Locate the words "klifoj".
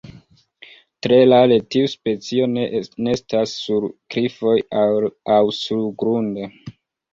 4.17-4.57